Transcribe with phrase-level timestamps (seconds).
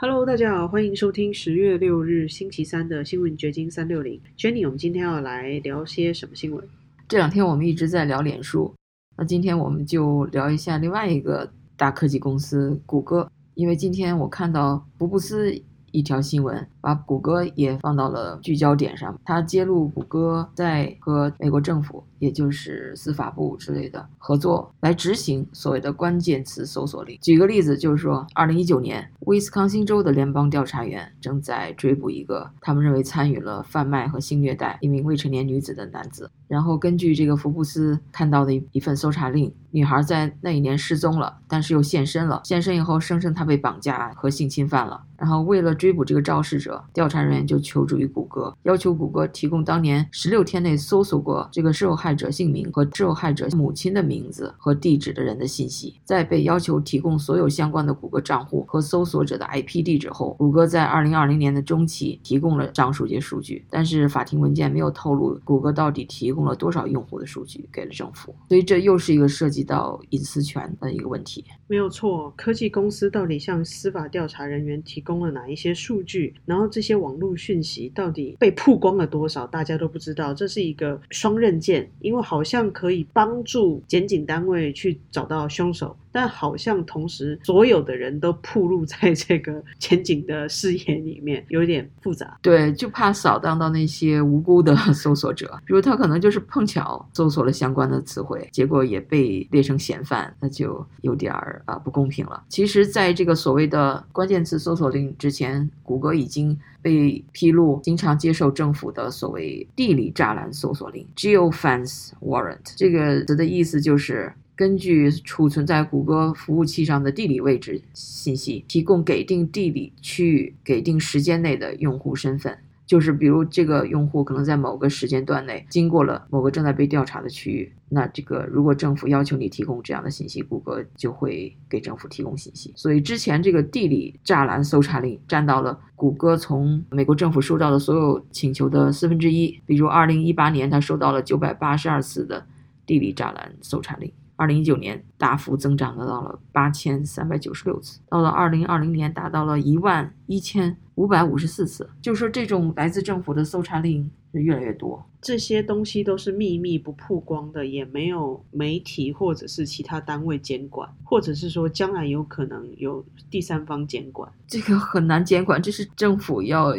[0.00, 4.20] Hello，大家好，欢迎收听十月六日星期三的新闻掘金三六零。
[4.38, 6.64] Jenny，我们今天要来聊些什么新闻？
[7.08, 8.72] 这两天我们一直在聊脸书，
[9.16, 15.52] 那今天我们就聊一下另外一个大科技公司谷歌，因为今天我看到福布斯
[15.92, 16.66] 一条新闻。
[16.80, 27.18] 把谷歌也放到了聚焦点上，它揭露谷歌在和美国政府，也就是司法部之类的合作来执行所谓的关键词搜索令。
[27.20, 36.30] 举个例子，就是说，二零一九年，威斯康星州的联邦调查员正在追捕一个他们认为参与了贩卖和性虐待一名未成年女子的男子。
[36.48, 42.40] 然后根据这个福布斯看到的一一份搜查令，女孩在那一年失踪了，但是又现身了。
[42.44, 45.04] 现身以后，声称她被绑架和性侵犯了。
[45.16, 46.82] 然后为了追捕这个肇事者。
[46.94, 56.00] 调查人员就求助于谷歌，要求谷歌提供当年十六天内搜索过这个受害者姓名和受害者母亲的名字和地址的人的信息。
[56.04, 71.44] 在被要求提供所有相关的谷歌账户和搜索者的 IP 地址后，谷歌在二零二零年的中期提供了上述这些数据，但是法庭文件没有透露谷歌到底提供用了多少用户的数据给了政府，所以这又是一个涉及到隐私权的一个问题。
[71.66, 76.32] 没有错，科技公司到底向司法调查人员提供了哪一些数据？
[76.46, 79.46] 然后这些网络讯息到底被曝光了多少？
[79.48, 85.96] 大家都不知道，这是一个双刃剑，因为好像可以帮助检警单位去找到凶手。
[86.12, 92.38] 但好像同时所有的人都暴露在这个前景的视野里面，有点复杂。
[92.42, 102.42] 对，就怕扫荡到那些无辜的 搜索者，比如他可能就是碰巧搜索了相关的词汇，结果也被列成嫌犯，那就有点儿啊不公平了。
[102.48, 112.74] 其实，在这个所谓的关键词搜索令之前，谷歌已经被披露经常接受政府的所谓地理栅栏搜索令 （Geofence Warrant）。
[112.76, 114.32] 这个词的意思就是。
[114.58, 122.58] 根据储存在谷歌服务器上的地理位置信息，提供给定地理区域、给定时间内的用户身份。
[122.84, 132.72] 就是比如这个用户可能在某个时间段内经过了某个正在被调查的区域，那这个如果政府要求你提供这样的信息，谷歌就会给政府提供信息。
[132.74, 139.60] 所以之前这个地理栅栏搜查令占到了谷歌从美国政府收到的所有请求的四分之一。
[139.66, 142.44] 比如二零一八年，他收到了九百八十二次的
[142.84, 144.10] 地理栅栏搜查令。
[144.38, 151.90] 二零一九年大幅增长的到了八千三百九十六次，到了二零二零年达到了一万一千五百五十四次。
[152.00, 155.04] 就是说，这种来自政府的搜查令是越来越多。
[155.20, 164.30] 这些东西都是秘密不曝光的，也没有媒体或者是其他单位监管，或者是说将来有可能有第三方监管。
[164.46, 166.72] 这个很难监管，这是政府要。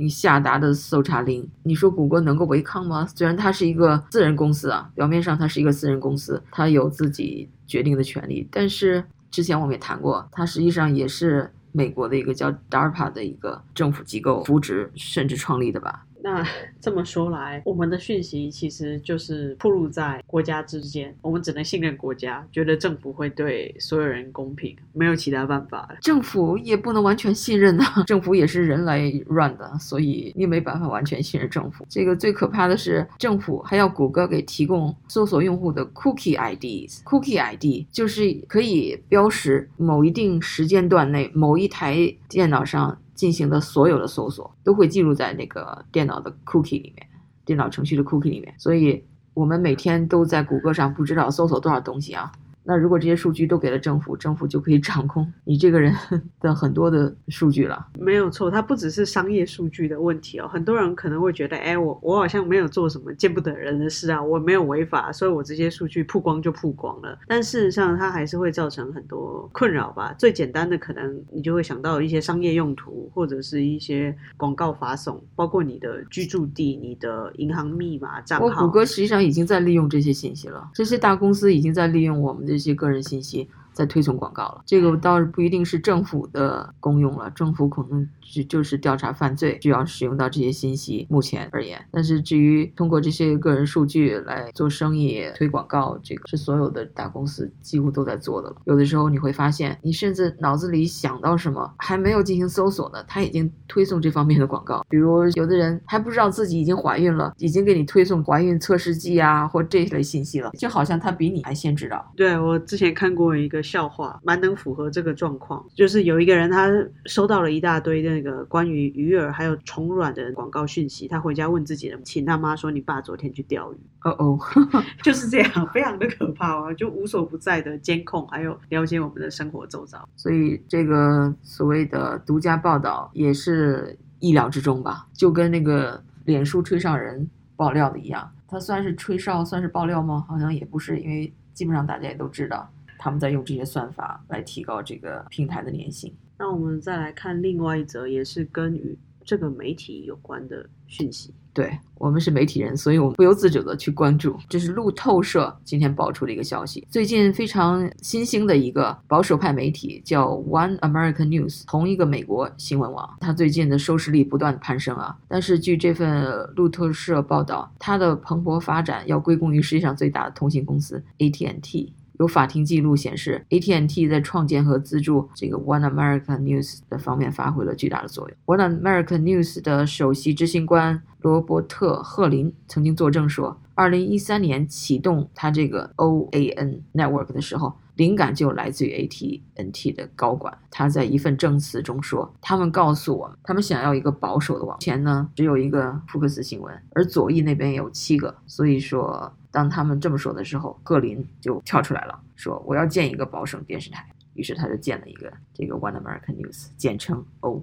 [0.00, 3.06] 你下达的搜查令，你说谷歌能够违抗吗？
[3.14, 16.06] 虽然它是一个私人公司啊，表面上它是一个私人公司，它有自己决定的权利，但是之前我们也谈过，它实际上也是美国的一个叫 DARPA 的一个政府机构扶植甚至创立的吧。
[16.22, 16.46] 那
[16.80, 25.88] 这么说来，我们的讯息其实就是铺露在国家之间，我们只能信任国家，觉得政府会对所有人公平，没有其他办法。
[26.00, 31.86] 政府也不能完全信任呐， 政府也是人来 run 的，所以你没办法完全信任政府。
[31.88, 37.02] 这个最可怕的是，政府还要谷歌给提供搜索用户的 cookie IDs。
[37.04, 42.98] cookie ID 就是可以标识某一定时间段内某一台电脑上。
[43.20, 47.06] 进行的所有的搜索都会记录在那个电脑的 cookie 里面，
[47.44, 49.04] 电脑程序的 cookie 里面，所以
[49.34, 52.32] 我们每天都在谷歌上不知道搜索多少东西啊。
[52.70, 55.92] 那如果这些数据都给了政府，政府就可以掌控你这个人
[56.38, 57.84] 的很多的数据了。
[57.98, 60.46] 没有错，它不只是商业数据的问题哦。
[60.46, 67.18] 很多人可能会觉得，哎，我我好像没有做什么见不得人的事啊，我没有违法，所以我这些数据曝光就曝光了。
[67.26, 70.14] 但事实上，它还是会造成很多困扰吧。
[70.16, 78.64] 最简单的，可能你就会想到一些商业用途，或者是一些广告发送，包括你的居住地、你的银行密码、账号。
[78.64, 82.46] 谷歌实际上已经在利用这些信息了，这些大公司已经在利用我们。
[82.46, 83.48] 这些个人信息。
[83.72, 91.06] 在推送广告了，这个倒是不一定是政府的功用了，政府可能就就是调查犯罪需要使用到这些信息。
[91.08, 98.56] 目前而言，但是至于通过这些个人数据来做生意、推广告，这个是所有的大公司几乎都在做的了。
[98.64, 104.84] 有的时候你会发现，你甚至脑子里想到什么还没有进行搜索呢，他已经推送这方面的广告。
[104.88, 112.12] 比如有的人还不知道自己已经怀孕了，已经给你推送怀孕测试剂啊或这类信息了，就好像他比你还先知道。
[112.16, 113.59] 对我之前看过一个。
[113.62, 115.64] 笑话，蛮能符合这个状况。
[115.74, 116.70] 就是有一个人他
[117.06, 123.76] 收到了一大堆那个关于鱼饵还有虫卵的广告讯息，他回家问自己的亲，他妈说：“你爸昨天去钓鱼。
[124.04, 124.38] 哦哦，”
[125.02, 126.72] 就是这样，非常的可怕啊！
[126.74, 130.08] 就无所不在的监控，还有了解我们的生活周遭。
[130.16, 135.06] 所以这个所谓的独家报道也是意料之中吧？
[135.12, 140.24] 就跟那个脸书吹哨人爆料的一样，他算是吹哨，算是爆料吗？
[140.28, 142.70] 好像也不是，因为基本上大家也都知道，
[143.00, 146.14] 他们在用这些算法来提高这个平台的粘性。
[146.38, 151.34] 那我们再来看另外一则，也是跟与这个媒体有关的讯息。
[151.52, 154.38] 对我们是媒体人，所以我们不由自主的去关注。
[154.48, 165.18] 这是路透社今天爆出的一个消息，最近非常新兴的一个保守派媒体叫 One American News，同一个美国新闻网，它最近的收视率不断攀升啊。
[165.26, 166.24] 但是据这份
[166.54, 171.92] 路透社报道，它的蓬勃发展要归功于世界上最大的通信公司 AT&T。
[172.20, 178.36] 有法庭记录显示，AT&T 在创建和资助这个 One American News 的方面发挥了巨大的作用。
[178.44, 190.56] One American News 的首席执行官罗伯特·赫林曾经作证说二零一三年启动他这个 OAN Network 的时候，灵感就来自于 AT&T 的高管。
[190.70, 198.34] 他在一份证词中说：“他们告诉我，他们想要一个保守的网，前呢只有一个福克斯新闻，而左翼那边有七个。
[198.46, 204.08] 所以说。”当他们这么说的时候，格林就跳出来了，说我要建一个保守电视台。
[204.34, 207.60] 于是他就建了一个这个 One American News，简称 O。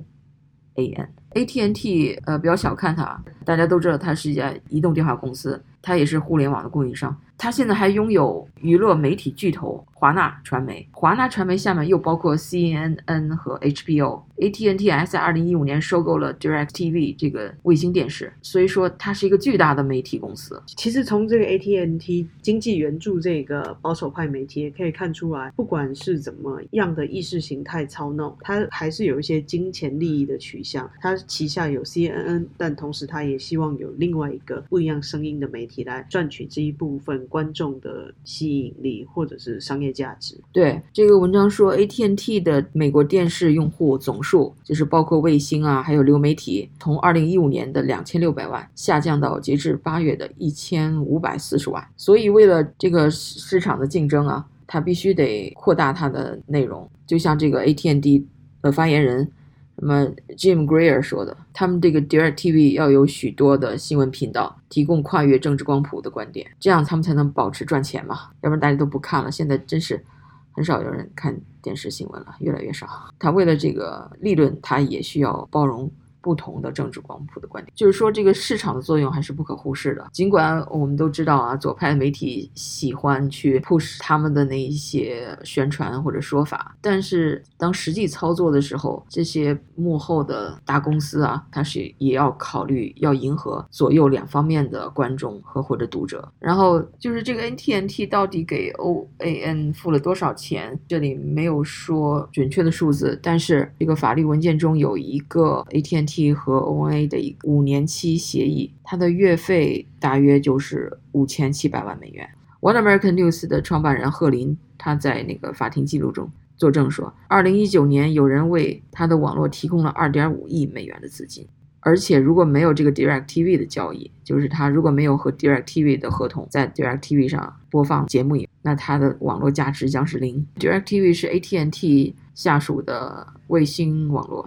[0.75, 7.17] ”A N A T N T，呃，不要小看它，大家都知道它是一家移动电话公司，它也是互联网的供应商。
[7.37, 14.23] 它现在还拥有娱乐媒体巨头华纳传媒，华纳传媒下面又包括 CNN 和 HBO。
[14.37, 20.61] AT&T 还在2015年收购了 DirecTV 这个卫星电视，所以说它是一个巨大的媒体公司。
[20.65, 30.89] 其实从这个 AT&T 经济援助这个保守派媒体也可以看出来，不管是怎么样的意识形态操弄，它还是有一些金钱利益的取向。
[30.99, 40.39] 它旗下有 CNN，但同时它也希望有另外一个不一样声音的媒体来赚取这一部分观众的吸引力或者是商业价值。
[40.51, 51.85] 对这个文章说，AT&T 的美国电视用户总数，就是包括卫星啊，还有流媒体，从二零一五年的两千六百万下降到截至八月的一千五百四十万。
[51.95, 56.89] 所以为了这个市场的竞争啊，它必须得扩大它的内容。
[57.05, 58.25] 就像这个 AT&T
[58.61, 59.31] 的发言人。
[59.79, 69.31] 那么，Jim Greer 说的，他们这个 DirecTV 要有许多的新闻频道，提供跨越政治光谱的观点，这样他们才能保持赚钱嘛，要不然大家都不看了。
[69.31, 70.03] 现在真是
[70.51, 72.87] 很少有人看电视新闻了，越来越少。
[73.19, 75.91] 他为了这个利润，他也需要包容。
[76.27, 80.05] 不同的政治光谱的观点，就是说这个市场的作用还是不可忽视的。
[80.11, 96.29] 尽管我们都知道啊，左派媒体喜欢去 push 他们的那一些宣传或者说法，但是当实际操作的时候，这些幕后的大公司啊，它是也要考虑要迎合左右两方面的观众和或者读者。
[96.39, 100.77] 然后就是这个 NTNT 到底给 OAN 付了多少钱？
[100.89, 106.16] 这里没有说准确的数字，但是这个法律文件中有一个 ATNT。
[106.33, 112.27] 和 ONA 的一五年期协议，它的月费大约就是五千七百万美元。
[112.61, 121.47] One American News 的创办人赫林他在那个法庭记录中作证说，二零一九年有人为他的网络提供了二点五亿美元的资金，
[121.81, 130.45] 而且如果没有这个 DirecTV 的交易，就是他如果没有和 DirecTV 的合同在 DirecTV 上播放节目，那他的网络价值将是零。
[130.59, 134.43] Direct TV 是 AT&T 下属的卫星网络。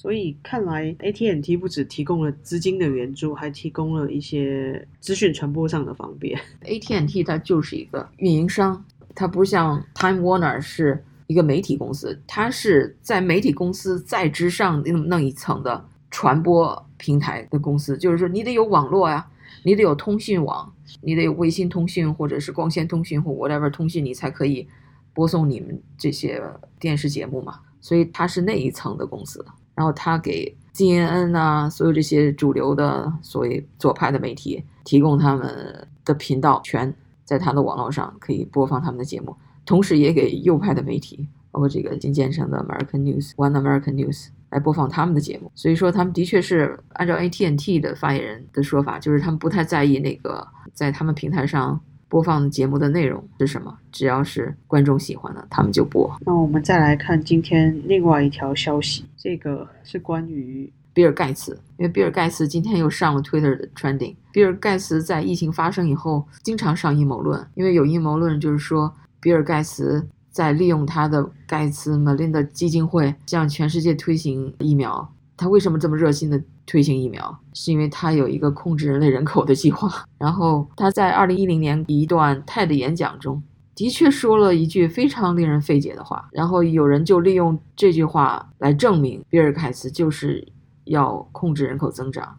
[0.00, 6.40] 所以看来，AT&T 不只提供了资金的援助，还提供了一些资讯传播上的方便。
[6.62, 8.82] AT&T 它就是一个运营商，
[9.14, 17.98] 它不像 Time Warner 是一个媒体公司，它是在媒体公司在之上那那一层的传播平台的公司。
[17.98, 19.28] 就是说，你得有网络呀，
[19.64, 24.66] 你得有通讯网，你得有卫星通讯或者是光纤通讯或 whatever 通讯，你才可以
[25.12, 26.42] 播送你们这些
[26.78, 27.60] 电视节目嘛。
[27.82, 29.44] 所以它是那一层的公司。
[29.80, 36.94] 然后他给 CNN 啊，所有这些主流的所谓左派的媒体提供他们的频道权，
[37.24, 39.34] 在他的网络上可以播放他们的节目，
[39.64, 45.50] 同时也给右派的媒体，包括这个新建成的 American News One American News 来播放他们的节目。
[45.54, 51.80] 所以说，他们的确是按照 AT&T 的发言人的说法，就是他们不太在意那个在他们平台上。
[52.10, 53.74] 播放节目的内容是什么？
[53.92, 56.14] 只要是观众喜欢的，他们就播。
[56.26, 64.16] 那我们再来看今天另外一条消息，这个是关于比尔盖茨，因为比尔盖茨今天又上了 Twitter 的 trending。
[64.32, 75.08] 比尔盖茨在疫情发生以后，经常上阴谋论，因为有阴谋论就是说比尔盖茨在利用他的盖茨 Melinda 基金会向全世界推行疫苗。
[75.36, 77.36] 他为什么这么热心的推行疫苗？
[77.52, 80.04] 是因为他有一个控制人类人口的计划。
[80.16, 83.42] 然后他在二零一零年一段 TED 演讲中，
[83.74, 86.28] 的确说了一句非常令人费解的话。
[86.30, 90.46] 然后有人就利用这句话来证明比尔盖茨就是
[90.84, 92.38] 要控制人口增长。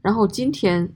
[0.00, 0.88] 然后今天，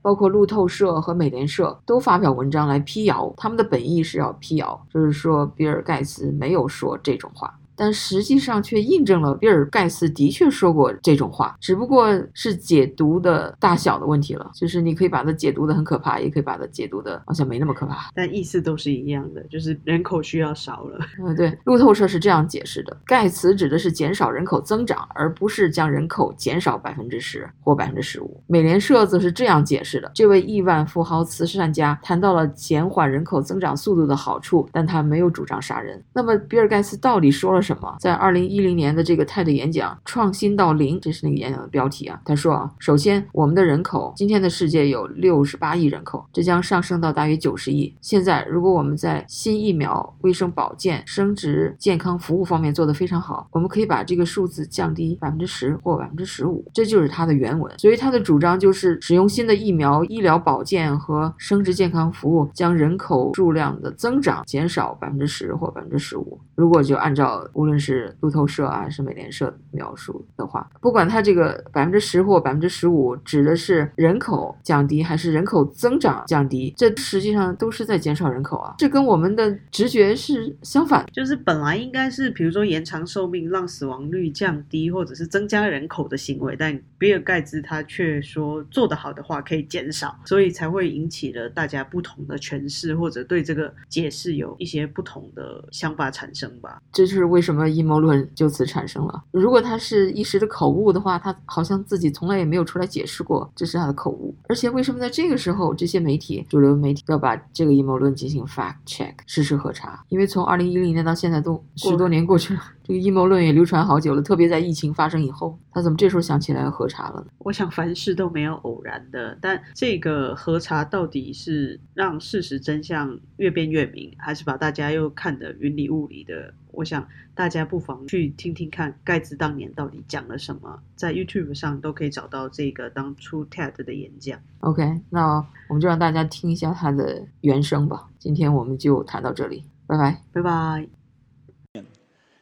[0.00, 7.57] 包括路透社和美联社都发表文章来辟谣，他们的本意是要辟谣，就是说比尔盖茨没有说这种话。
[7.78, 14.50] 但实际上却印证了比尔盖茨的确说过这种话，只不过是解读的大小的问题了。
[14.52, 20.98] 就是你可以把它解读的很可怕，也可以把它解读的好像没那么可怕，但意思都是一样的，就是人口需要少了。
[21.24, 28.42] 嗯， 对，路透社是这样解释的：盖茨指的是减少人口增长，而不是将人口减少百分之十或百分之十五。
[28.48, 36.02] 美联社则是这样解释的：这位亿万富豪慈善家谈到了减缓人口增长速度的好处，但他没有主张杀人。
[36.12, 37.67] 那么比尔盖茨到底说了？
[37.68, 37.96] 什么？
[38.00, 42.18] 在二零一零年的这个 TED 演讲《创新到零》，这是那个演讲的标题啊。
[42.24, 47.94] 他说啊，首先，我们的人口，今天的世界有六十八亿人口，这将上升到大约九十亿。
[48.00, 56.64] 现在，如果我们在新疫苗、卫生保健、生殖健康服务方面做得非常好，我们可以把这个数字降低百分之十或百分之十五。
[56.72, 57.78] 这就是他的原文。
[57.78, 66.40] 所以他的主张就是使用新的疫苗、医疗保健和生殖健康服务，将人口数量的增长减少百分之十或百分之十五。
[66.58, 78.74] 如果就按照无论是路透社啊，还是美联社描述的话，不管它这个百分之十或百分之十五指的是人口降低还是人口增长降低，这实际上都是在减少人口啊。
[78.76, 96.80] 这跟我们的直觉是相反，就是本来应该是比如说延长寿命、让死亡率降低，或者是增加人口的行为，但比尔盖茨他却说做得好的话可以减少，所以才会引起了大家不同的诠释，或者对这个解释有一些不同的想法产生生吧。
[96.92, 99.22] 这就是为什么阴谋论就此产生了。
[99.30, 104.34] 如果他是一时的口误的话，他好像自己从来也没有出来解释过这是他的口误。
[104.48, 110.02] 而且为什么在这个时候，这些媒体、主流媒体要把这个阴谋论进行 fact check 事实核查？
[110.08, 114.22] 因为从二零一零年到现在都十多年过去了，这个阴谋论也流传好久了。
[114.22, 117.26] 特别在疫情发生以后，他怎么这时候想起来要核查了呢？
[117.40, 126.54] 我想凡事都没有偶然的，但这个核查到底是让事实真相越辩越明，还是把大家又看得云里雾里的？
[126.72, 134.40] 我想大家不妨去听听看盖茨当年到底讲了什么，在 YouTube 上都可以找到这个当初 TED 的演讲。
[134.60, 138.08] OK，那我们就让大家听一下他的原声吧。
[138.18, 140.97] 今天我们就谈到这里，拜拜，拜拜。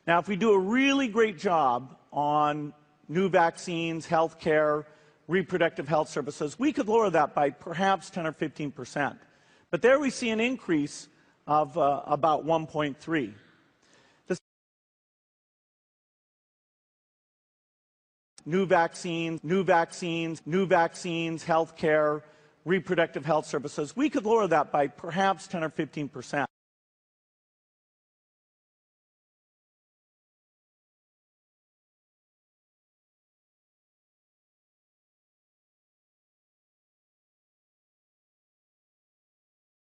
[0.06, 2.72] Now, if we do a really great job on
[3.08, 4.84] new vaccines, healthcare,
[5.26, 9.18] reproductive health services, we could lower that by perhaps 10 or 15 percent.
[9.70, 11.08] But there we see an increase
[11.46, 13.32] of uh, about 1.3.
[18.48, 22.22] new vaccines, new vaccines, new vaccines, healthcare,
[22.64, 26.48] reproductive health services, we could lower that by perhaps 10 or 15 percent.